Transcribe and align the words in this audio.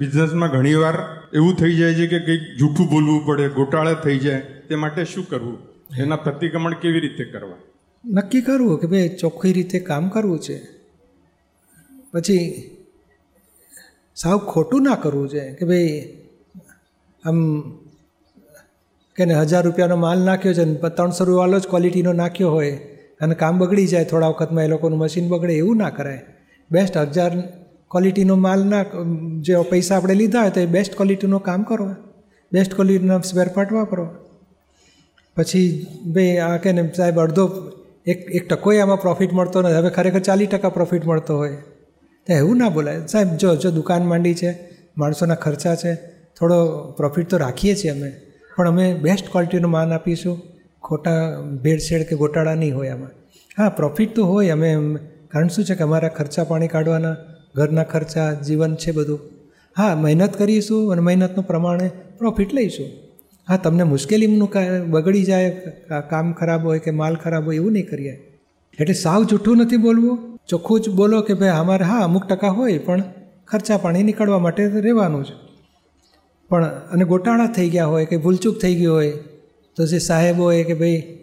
બિઝનેસમાં 0.00 0.50
ઘણીવાર 0.50 0.96
એવું 1.34 1.56
થઈ 1.56 1.74
જાય 1.76 1.94
છે 1.94 2.06
કે 2.06 2.18
કંઈક 2.18 2.44
જૂઠું 2.58 2.86
બોલવું 2.88 3.26
પડે, 3.26 3.48
ગોટાળા 3.48 3.94
થઈ 3.94 4.18
જાય, 4.18 4.40
તે 4.68 4.74
માટે 4.74 5.04
શું 5.04 5.28
કરવું? 5.28 5.58
એના 5.98 6.16
પ્રતિક્રમણ 6.16 6.74
કેવી 6.74 7.00
રીતે 7.00 7.24
કરવા? 7.24 7.58
નક્કી 8.04 8.40
કરવું 8.40 8.80
કે 8.80 8.86
ભાઈ 8.86 9.08
ચોખ્ખી 9.08 9.52
રીતે 9.52 9.78
કામ 9.80 10.08
કરવું 10.08 10.40
છે. 10.40 10.56
પછી 12.12 12.44
સાવ 14.16 14.38
ખોટું 14.38 14.82
ના 14.82 14.94
કરવું 14.94 15.28
છે 15.28 15.44
કે 15.54 15.64
ભાઈ 15.66 16.00
આમ 17.24 17.38
કે 19.16 19.24
હજાર 19.24 19.64
રૂપિયાનો 19.64 19.96
માલ 19.96 20.18
નાખ્યો 20.18 20.54
છે 20.54 20.64
ને 20.64 20.74
ત્રણસો 20.74 21.24
રૂપિયાવાળો 21.24 21.58
જ 21.58 21.68
ક્વોલિટીનો 21.68 22.12
નાખ્યો 22.12 22.50
હોય 22.50 22.76
અને 23.20 23.34
કામ 23.34 23.58
બગડી 23.58 23.86
જાય, 23.86 24.04
થોડા 24.04 24.28
વખતમાં 24.28 24.64
એ 24.64 24.68
લોકોનું 24.68 24.98
મશીન 24.98 25.28
બગડે 25.28 25.52
એવું 25.52 25.76
ના 25.76 25.90
કરાય. 25.90 26.22
બેસ્ટ 26.70 26.96
હજાર 26.96 27.32
ક્વોલિટીનો 27.90 28.36
માલ 28.36 28.66
ના 28.66 28.84
જે 29.40 29.56
પૈસા 29.70 29.96
આપણે 29.96 30.14
લીધા 30.14 30.40
હોય 30.40 30.50
તો 30.50 30.60
એ 30.60 30.66
બેસ્ટ 30.66 30.96
ક્વોલિટીનું 30.96 31.42
કામ 31.42 31.62
કરો. 31.62 31.94
બેસ્ટ 32.52 32.74
ક્વોલિટીના 32.74 33.20
સ્પેરપાર્ટ 33.20 33.72
વાપરો. 33.72 34.08
પછી 35.36 35.86
ભાઈ 36.14 36.36
આ 36.36 36.56
કે 36.56 36.72
ને 36.72 36.92
સાહેબ 36.96 37.20
અડધો, 37.20 37.72
એક 38.06 38.18
એક 38.30 38.48
ટકોય 38.48 38.80
આમાં 38.80 39.00
પ્રોફિટ 39.00 39.32
મળતો 39.32 39.62
નથી. 39.62 39.74
હવે 39.74 39.90
ખરેખર 39.90 40.18
ચાલીસ 40.18 40.48
ટકા 40.48 40.68
પ્રોફિટ 40.68 41.06
મળતો 41.06 41.36
હોય. 41.36 41.56
તો 42.26 42.32
એવું 42.32 42.56
ના 42.56 42.68
બોલાય. 42.68 43.06
સાહેબ, 43.06 43.28
જો 43.36 43.56
જો 43.56 43.70
દુકાન 43.70 44.04
માંડી 44.04 44.34
છે, 44.34 44.70
માણસોના 44.98 45.34
ખર્ચા 45.34 45.74
છે, 45.74 45.94
થોડો 46.38 46.90
પ્રોફિટ 46.96 47.30
તો 47.30 47.36
રાખીએ 47.36 47.74
છીએ 47.74 47.90
અમે. 47.90 48.12
પણ 48.56 48.68
અમે 48.68 48.94
બેસ્ટ 48.94 49.30
ક્વોલિટીનું 49.30 49.70
માન 49.70 49.92
આપીશું. 49.92 50.42
ખોટા 50.82 51.40
ભેળસેળ 51.62 52.02
કે 52.02 52.16
ગોટાળા 52.16 52.54
નહીં 52.54 52.76
હોય 52.76 52.88
આમાં. 52.88 53.10
હા 53.58 53.68
પ્રોફિટ 53.68 54.14
તો 54.14 54.24
હોય. 54.24 54.50
અમે 54.50 54.96
કારણ 55.28 55.48
શું 55.48 55.64
છે 55.64 55.74
કે 55.74 55.82
અમારા 55.82 56.08
ખર્ચા 56.08 56.44
પાણી 56.44 56.68
કાઢવાના 56.68 57.16
ઘરના 57.54 57.82
ખર્ચા, 57.82 58.32
જીવન 58.32 58.74
છે 58.74 58.90
બધું. 58.90 59.20
હા, 59.76 59.94
મહેનત 59.94 60.36
કરીશું 60.36 60.92
અને 60.92 61.02
મહેનતનું 61.02 61.46
પ્રમાણે 61.46 61.90
પ્રોફિટ 62.18 62.54
લઈશું. 62.54 62.86
હા, 63.48 63.56
તમને 63.56 63.82
મુશ્કેલીનું 63.82 64.50
બગડી 64.90 65.24
જાય 65.24 65.50
કામ 66.10 66.32
ખરાબ 66.32 66.64
હોય 66.64 66.78
કે 66.78 66.90
માલ 66.90 67.16
ખરાબ 67.16 67.46
હોય 67.46 67.56
એવું 67.56 67.72
નહીં 67.72 67.88
કરીએ. 67.88 68.12
એટલે 68.80 68.94
સાવ 68.94 69.24
જૂઠું 69.24 69.56
નથી 69.56 69.76
બોલવું. 69.76 70.38
ચોખ્ખું 70.48 70.80
જ 70.80 70.88
બોલો 70.88 71.22
કે 71.22 71.34
ભાઈ 71.34 71.48
અમારે, 71.48 71.84
હા, 71.84 71.98
અમુક 71.98 72.26
ટકા 72.26 72.48
હોય, 72.48 72.78
પણ 72.78 73.02
ખર્ચા 73.48 73.76
પાણી 73.76 74.02
નીકળવા 74.02 74.38
માટે 74.38 74.66
રહેવાનું 74.66 75.24
છે. 75.24 75.34
પણ, 76.48 76.64
અને 76.64 77.04
ગોટાળા 77.04 77.46
થઈ 77.46 77.68
ગયા 77.68 77.86
હોય 77.86 78.06
કે 78.06 78.16
ભૂલચૂક 78.16 78.60
થઈ 78.60 78.74
ગઈ 78.74 78.86
હોય, 78.86 79.12
તો 79.76 79.86
જે 79.86 79.98
સાહેબ 79.98 80.38
હોય 80.38 80.64
કે 80.64 80.74
ભાઈ, 80.74 81.18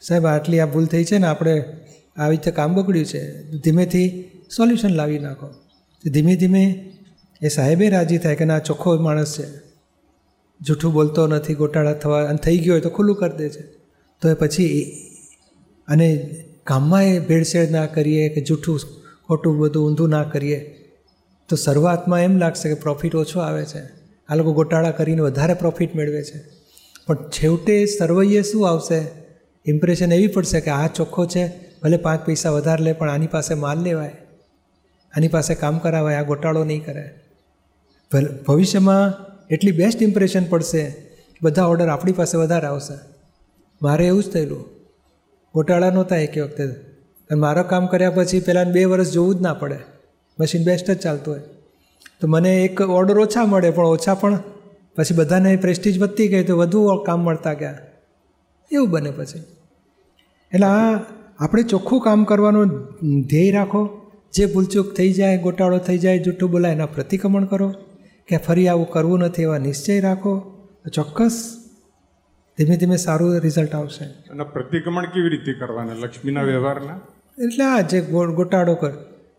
સાહેબ, 0.00 0.26
આટલી 0.26 0.60
આ 0.60 0.66
ભૂલ 0.66 0.86
થઈ 0.86 1.04
છે 1.04 1.18
ને, 1.18 1.26
આપણે 1.26 1.64
આવી 2.16 2.36
રીતે 2.36 2.50
કામ 2.50 2.74
બગડ્યું 2.74 3.06
છે. 3.06 3.42
ધીમેથી 3.58 4.24
સોલ્યુશન 4.56 4.88
લાવી 4.88 5.18
નાખો. 5.18 5.48
ધીમે 6.04 6.36
ધીમે 6.36 6.64
એ 7.42 7.48
સાહેબે 7.48 7.88
રાજી 7.88 8.18
થાય 8.18 8.36
કે 8.36 8.44
ના 8.44 8.58
ચોખ્ખો 8.58 8.96
માણસ 8.98 9.38
છે. 9.38 9.46
જૂઠું 10.60 10.92
બોલતો 10.92 11.26
નથી, 11.26 11.54
ગોટાળા 11.54 11.92
થવા 11.92 12.24
અને 12.24 12.38
થઈ 12.44 12.58
ગયો 12.58 12.74
હોય 12.74 12.80
તો 12.80 12.90
ખુલ્લું 12.90 13.16
કરી 13.16 13.36
દે 13.36 13.48
છે. 13.48 13.62
તો 14.22 14.28
એ 14.28 14.34
પછી 14.34 14.66
અને 15.88 16.08
કામમાં 16.64 17.04
એ 17.04 17.18
ભેળસેળ 17.18 17.70
ના 17.70 17.86
કરીએ 17.86 18.28
કે 18.28 18.40
જૂઠું 18.40 18.80
ખોટું 19.28 19.58
બધું 19.58 19.88
ઊંધું 19.88 20.08
ના 20.08 20.22
કરીએ, 20.22 20.58
તો 21.48 21.56
શરૂઆતમાં 21.56 22.20
એમ 22.20 22.36
લાગશે 22.36 22.68
કે 22.68 22.74
પ્રોફિટ 22.74 23.14
ઓછો 23.14 23.40
આવે 23.40 23.64
છે. 23.64 23.82
આ 24.28 24.34
લોકો 24.34 24.52
ગોટાળા 24.52 24.90
કરીને 24.90 25.20
વધારે 25.20 25.54
પ્રોફિટ 25.54 25.96
મેળવે 25.96 26.22
છે. 26.24 26.38
પણ 27.06 27.28
છેવટે 27.30 27.86
સર્વૈયે 27.86 28.42
શું 28.42 28.68
આવશે? 28.68 29.00
ઇમ્પ્રેશન 29.66 30.12
એવી 30.12 30.26
પડશે 30.26 30.60
કે 30.60 30.70
આ 30.70 30.86
ચોખ્ખો 30.86 31.26
છે, 31.26 31.46
ભલે 31.82 31.96
પાંચ 31.96 32.26
પૈસા 32.26 32.50
વધારે 32.50 32.84
લે, 32.84 32.92
પણ 32.92 33.10
આની 33.10 33.26
પાસે 33.26 33.54
માલ 33.54 33.82
લેવાય. 33.82 34.16
આની 35.16 35.28
પાસે 35.28 35.54
કામ 35.54 35.78
કરાવાય, 35.78 36.16
આ 36.16 36.22
ગોટાળો 36.22 36.64
નહીં 36.64 36.84
કરે. 36.84 37.10
ભવિષ્યમાં 38.46 39.14
એટલી 39.50 39.72
બેસ્ટ 39.72 40.02
ઇમ્પ્રેશન 40.02 40.44
પડશે 40.44 40.94
બધા 41.42 41.64
ઓર્ડર 41.64 41.88
આપણી 41.88 42.12
પાસે 42.12 42.38
વધારે 42.38 42.66
આવશે. 42.66 42.98
મારે 43.82 44.06
એવું 44.06 44.24
જ 44.24 44.30
થયેલું. 44.30 44.64
ગોટાળા 45.54 45.90
નહોતા 45.90 46.16
એક 46.16 46.38
વખતે. 46.38 46.64
અને 46.64 47.34
મારો 47.34 47.62
કામ 47.62 47.86
કર્યા 47.86 48.10
પછી 48.10 48.40
પહેલાં 48.40 48.72
બે 48.72 48.84
વર્ષ 48.84 49.12
જોવું 49.12 49.34
જ 49.34 49.40
ના 49.40 49.54
પડે. 49.54 49.78
મશીન 50.40 50.64
બેસ્ટ 50.64 50.90
જ 50.90 50.98
ચાલતું 50.98 51.34
હોય. 51.34 51.42
તો 52.20 52.28
મને 52.28 52.64
એક 52.64 52.80
ઓર્ડર 52.80 53.18
ઓછા 53.18 53.44
મળે, 53.44 53.70
પણ 53.70 53.84
ઓછા 53.84 54.14
પણ 54.14 54.42
પછી 54.96 55.14
બધાને 55.14 55.56
પ્રેસ્ટીજ 55.56 55.98
વધતી 55.98 56.28
ગઈ 56.28 56.44
તો 56.44 56.56
વધુ 56.56 57.02
કામ 57.06 57.20
મળતા 57.20 57.52
ગયા. 57.52 57.78
એવું 58.70 58.90
બને 58.90 59.10
પછી. 59.10 59.38
એટલે 60.54 60.66
આ, 60.66 60.98
આપણે 61.38 61.62
ચોખ્ખું 61.62 62.00
કામ 62.00 62.24
કરવાનું 62.24 62.68
ધ્યેય 63.26 63.50
રાખો. 63.50 64.01
જે 64.34 64.46
ભૂલચૂક 64.46 64.94
થઈ 64.94 65.12
જાય 65.12 65.38
ગોટાળો 65.38 65.78
થઈ 65.78 65.98
જાય 65.98 66.18
જૂઠું 66.18 66.50
બોલાય 66.50 66.72
એના 66.72 66.86
પ્રતિક્રમણ 66.86 67.44
કરો. 67.44 67.74
કે 68.28 68.36
ફરી 68.36 68.68
આવું 68.68 68.90
કરવું 68.90 69.18
નથી 69.18 69.42
એવા 69.42 69.58
નિશ્ચય 69.58 70.00
રાખો. 70.00 70.58
ચોક્કસ 70.94 71.56
ધીમે 72.58 72.76
ધીમે 72.76 72.96
સારું 72.96 73.38
રિઝલ્ટ 73.38 73.74
આવશે. 73.74 74.04
અને 74.04 74.44
પ્રતિક્રમણ 74.44 75.04
કેવી 75.04 75.28
રીતે 75.28 75.52
કરવાના? 75.52 75.92
લક્ષ્મીના 75.92 76.42
વ્યવહારના? 76.42 77.00
એટલે 77.44 77.64
આ 77.64 77.80
જે 77.80 78.00
ગોટાળો 78.00 78.74
કર 78.74 78.92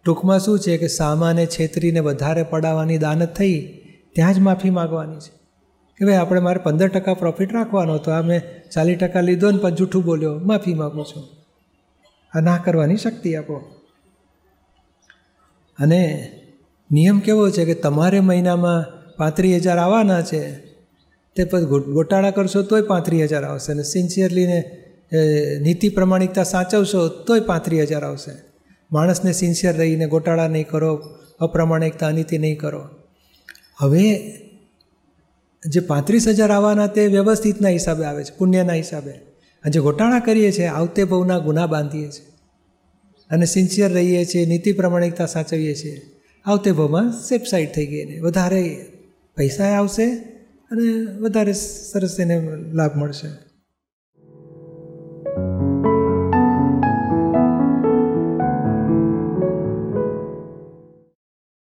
ટૂંકમાં 0.06 0.40
શું 0.40 0.59
છે 0.59 0.78
કે 0.78 0.88
સામાને 0.88 1.46
છેતરીને 1.46 2.00
વધારે 2.00 2.44
પડાવવાની 2.44 2.98
દાનત 2.98 3.36
થઈ 3.36 3.80
ત્યાં 4.16 4.34
જ 4.34 4.40
માફી 4.40 4.70
માગવાની 4.70 5.16
છે. 5.16 5.31
કે 5.98 6.06
ભાઈ 6.06 6.16
આપણે 6.16 6.42
મારે 6.42 6.60
પંદર 6.60 6.88
ટકા 6.88 7.14
પ્રોફિટ 7.14 7.54
રાખવાનો 7.54 7.98
તો 7.98 8.12
આ 8.12 8.22
મેં 8.22 8.42
ચાલીસ 8.70 8.98
ટકા 8.98 9.22
લીધો 9.22 9.52
ને 9.52 9.58
પણ 9.58 9.70
જૂઠું 9.70 10.04
બોલ્યો 10.04 10.40
માફી 10.40 10.74
માગું 10.74 11.06
છું. 11.06 11.24
આ 12.38 12.42
ના 12.42 12.58
કરવાની 12.58 12.96
શક્તિ 12.96 13.36
આપો. 13.36 13.72
અને 15.79 16.01
નિયમ 16.91 17.19
કેવો 17.19 17.50
છે 17.50 17.66
કે 17.66 17.75
તમારે 17.75 18.19
મહિનામાં 18.19 18.85
પાંત્રીસ 19.17 19.56
હજાર 19.56 19.78
આવવાના 19.78 20.22
છે, 20.22 20.41
તે 21.35 21.44
પછી 21.44 21.66
ગોટાળા 21.66 22.31
કરશો 22.31 22.61
તોય 22.61 22.81
પાંત્રીસ 22.81 23.23
હજાર 23.23 23.44
આવશે 23.44 23.72
અને 23.72 23.83
સિન્સિયરલીને 23.83 24.59
નીતિ 25.62 25.89
પ્રમાણિકતા 25.89 26.44
સાચવશો 26.44 27.07
તોય 27.07 27.39
પાંત્રીસ 27.39 27.81
હજાર 27.81 28.03
આવશે. 28.03 28.33
માણસને 28.91 29.31
સિન્સિયર 29.31 29.75
રહીને 29.78 30.07
ગોટાળા 30.07 30.47
નહીં 30.47 30.67
કરો, 30.67 30.94
અપ્રમાણિકતા, 31.39 32.07
અનિતિ 32.07 32.38
નહીં 32.38 32.57
કરો. 32.57 32.81
હવે 33.79 34.06
જે 35.63 35.79
પાંત્રીસ 35.79 36.28
હજાર 36.28 36.51
આવવાના 36.51 36.88
તે 36.88 37.07
વ્યવસ્થિતના 37.07 37.69
હિસાબે 37.69 38.06
આવે 38.06 38.23
છે, 38.23 38.38
પુણ્યના 38.38 38.73
હિસાબે. 38.73 39.12
અને 39.63 39.72
જે 39.72 39.79
ગોટાળા 39.79 40.19
કરીએ 40.19 40.51
છીએ, 40.51 40.67
આવતે 40.67 41.03
બહુના 41.03 41.39
ગુના 41.39 41.67
બાંધીએ 41.67 42.09
છીએ. 42.12 42.32
અને 43.33 43.45
સિન્સિયર 43.45 43.94
રહીએ 43.94 44.25
છીએ, 44.25 44.45
નીતિ 44.45 44.71
પ્રમાણિકતા 44.71 45.25
સાચવીએ 45.25 45.75
છીએ. 45.75 46.01
આવતે 46.45 46.71
ભાવમાં 46.71 47.11
સેફ 47.29 47.44
સાઈડ 47.44 47.71
થઈ 47.71 47.85
ગઈ 47.85 48.05
ને 48.05 48.19
વધારે 48.19 48.85
પૈસા 49.38 49.63
આવશે 49.63 50.05
અને 50.71 51.03
વધારે 51.19 51.53
સરસ 51.91 52.19
એને 52.19 52.41
લાભ 52.73 52.95
મળશે. 52.97 53.53